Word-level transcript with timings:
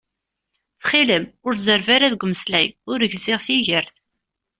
Ttxil-m 0.73 1.25
ur 1.47 1.53
zerreb 1.65 1.87
ara 1.95 2.11
deg 2.13 2.21
umeslay, 2.25 2.67
ur 2.91 2.99
gziɣ 3.13 3.39
tigert 3.45 3.95